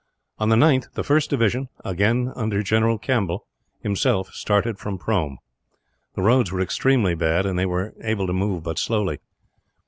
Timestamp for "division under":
1.29-2.63